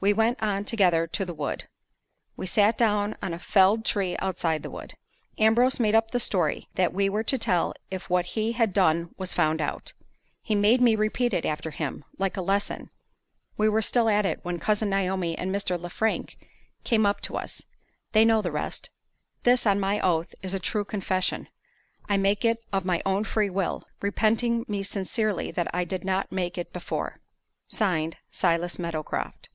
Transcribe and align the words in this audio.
We 0.00 0.12
went 0.12 0.42
on 0.42 0.66
together 0.66 1.06
to 1.06 1.24
the 1.24 1.32
wood. 1.32 1.66
We 2.36 2.46
sat 2.46 2.76
down 2.76 3.16
on 3.22 3.32
a 3.32 3.38
felled 3.38 3.86
tree 3.86 4.18
outside 4.18 4.62
the 4.62 4.68
wood. 4.70 4.98
Ambrose 5.38 5.80
made 5.80 5.94
up 5.94 6.10
the 6.10 6.20
story 6.20 6.68
that 6.74 6.92
we 6.92 7.08
were 7.08 7.22
to 7.24 7.38
tell 7.38 7.72
if 7.90 8.10
what 8.10 8.26
he 8.36 8.52
had 8.52 8.74
done 8.74 9.14
was 9.16 9.32
found 9.32 9.62
out. 9.62 9.94
He 10.42 10.54
made 10.54 10.82
me 10.82 10.94
repeat 10.94 11.32
it 11.32 11.46
after 11.46 11.70
him, 11.70 12.04
like 12.18 12.36
a 12.36 12.42
lesson. 12.42 12.90
We 13.56 13.66
were 13.66 13.80
still 13.80 14.10
at 14.10 14.26
it 14.26 14.44
when 14.44 14.58
Cousin 14.60 14.90
Naomi 14.90 15.38
and 15.38 15.50
Mr. 15.50 15.80
Lefrank 15.80 16.36
came 16.84 17.06
up 17.06 17.22
to 17.22 17.38
us. 17.38 17.62
They 18.12 18.26
know 18.26 18.42
the 18.42 18.52
rest. 18.52 18.90
This, 19.44 19.64
on 19.64 19.80
my 19.80 20.00
oath, 20.00 20.34
is 20.42 20.52
a 20.52 20.58
true 20.60 20.84
confession. 20.84 21.48
I 22.10 22.18
make 22.18 22.44
it 22.44 22.62
of 22.74 22.84
my 22.84 23.00
own 23.06 23.24
free 23.24 23.48
will, 23.48 23.86
repenting 24.02 24.66
me 24.68 24.82
sincerely 24.82 25.50
that 25.52 25.74
I 25.74 25.84
did 25.84 26.04
not 26.04 26.30
make 26.30 26.58
it 26.58 26.74
before." 26.74 27.20
(Signed) 27.68 28.18
"SILAS 28.30 28.78
MEADOWCROFT." 28.78 29.48